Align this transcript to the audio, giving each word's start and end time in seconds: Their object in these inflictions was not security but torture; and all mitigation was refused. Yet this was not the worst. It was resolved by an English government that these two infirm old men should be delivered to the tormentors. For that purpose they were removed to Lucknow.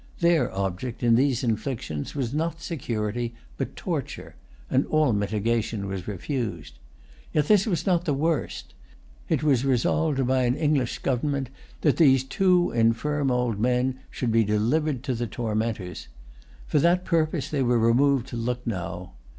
Their 0.19 0.51
object 0.55 1.03
in 1.03 1.13
these 1.13 1.43
inflictions 1.43 2.15
was 2.15 2.33
not 2.33 2.59
security 2.59 3.35
but 3.55 3.75
torture; 3.75 4.33
and 4.67 4.87
all 4.87 5.13
mitigation 5.13 5.85
was 5.85 6.07
refused. 6.07 6.79
Yet 7.33 7.47
this 7.47 7.67
was 7.67 7.85
not 7.85 8.05
the 8.05 8.13
worst. 8.15 8.73
It 9.29 9.43
was 9.43 9.63
resolved 9.63 10.25
by 10.25 10.45
an 10.45 10.55
English 10.55 10.97
government 11.03 11.51
that 11.81 11.97
these 11.97 12.23
two 12.23 12.71
infirm 12.71 13.29
old 13.29 13.59
men 13.59 13.99
should 14.09 14.31
be 14.31 14.43
delivered 14.43 15.03
to 15.03 15.13
the 15.13 15.27
tormentors. 15.27 16.07
For 16.65 16.79
that 16.79 17.05
purpose 17.05 17.51
they 17.51 17.61
were 17.61 17.77
removed 17.77 18.25
to 18.29 18.37
Lucknow. 18.37 19.11